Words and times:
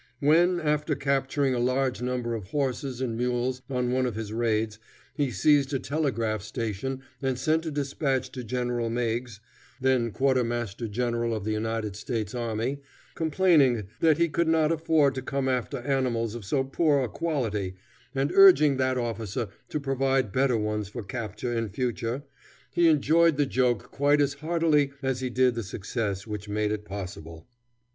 When, 0.19 0.59
after 0.59 0.95
capturing 0.95 1.53
a 1.53 1.59
large 1.59 2.01
number 2.01 2.33
of 2.33 2.45
horses 2.45 3.01
and 3.01 3.15
mules 3.15 3.61
on 3.69 3.91
one 3.91 4.07
of 4.07 4.15
his 4.15 4.33
raids, 4.33 4.79
he 5.13 5.29
seized 5.29 5.75
a 5.75 5.79
telegraph 5.79 6.41
station 6.41 7.03
and 7.21 7.37
sent 7.37 7.67
a 7.67 7.71
dispatch 7.71 8.31
to 8.31 8.43
General 8.43 8.89
Meigs, 8.89 9.41
then 9.79 10.09
Quartermaster 10.09 10.87
General 10.87 11.35
of 11.35 11.43
the 11.45 11.51
United 11.51 11.95
States 11.95 12.33
army, 12.33 12.79
complaining 13.13 13.89
that 13.99 14.17
he 14.17 14.27
could 14.27 14.47
not 14.47 14.71
afford 14.71 15.13
to 15.13 15.21
come 15.21 15.47
after 15.47 15.77
animals 15.77 16.33
of 16.33 16.43
so 16.45 16.63
poor 16.63 17.03
a 17.03 17.07
quality, 17.07 17.75
and 18.15 18.31
urging 18.33 18.77
that 18.77 18.97
officer 18.97 19.49
to 19.69 19.79
provide 19.79 20.31
better 20.31 20.57
ones 20.57 20.87
for 20.89 21.03
capture 21.03 21.55
in 21.55 21.69
future, 21.69 22.23
he 22.71 22.89
enjoyed 22.89 23.37
the 23.37 23.45
joke 23.45 23.91
quite 23.91 24.19
as 24.19 24.33
heartily 24.33 24.93
as 25.03 25.19
he 25.19 25.29
did 25.29 25.53
the 25.53 25.61
success 25.61 26.25
which 26.25 26.49
made 26.49 26.71
it 26.71 26.85
possible. 26.85 27.45